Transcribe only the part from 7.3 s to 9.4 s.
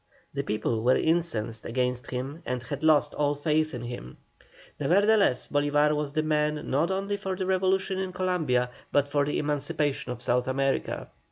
the revolution in Columbia, but for the